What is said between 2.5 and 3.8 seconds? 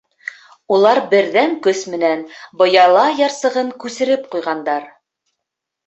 Быяла ярсығын